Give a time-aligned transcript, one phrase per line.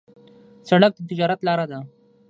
[0.67, 1.79] سړک د تجارت لاره ده.